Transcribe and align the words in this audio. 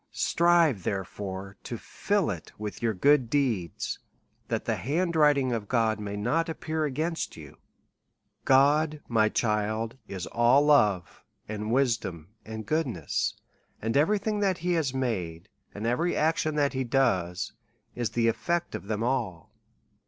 Strive, 0.09 0.81
therefore, 0.81 1.57
to 1.61 1.77
fill 1.77 2.31
it 2.31 2.51
with 2.57 2.81
your 2.81 2.95
good 2.95 3.29
deeds 3.29 3.99
that 4.47 4.65
the 4.65 4.77
hand 4.77 5.15
writing 5.15 5.51
of 5.51 5.67
God 5.67 5.99
may 5.99 6.17
not 6.17 6.49
appear 6.49 6.85
against 6.85 7.37
you. 7.37 7.59
God, 8.43 9.01
my 9.07 9.29
child, 9.29 9.97
is 10.07 10.25
all 10.25 10.63
love, 10.63 11.23
and 11.47 11.71
wisdom, 11.71 12.29
and 12.43 12.65
good 12.65 12.87
ness; 12.87 13.35
and 13.79 13.95
every 13.95 14.17
thing 14.17 14.39
that 14.39 14.57
he 14.65 14.73
has 14.73 14.91
made, 14.91 15.49
and 15.71 15.85
every 15.85 16.15
ac 16.15 16.37
tion 16.37 16.55
that 16.55 16.73
he 16.73 16.83
does, 16.83 17.53
is 17.93 18.09
the 18.09 18.25
etfectof 18.25 18.87
them 18.87 19.03
all. 19.03 19.53